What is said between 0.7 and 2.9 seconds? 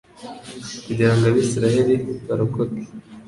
Kugira ngo Abisiraheli barokoke,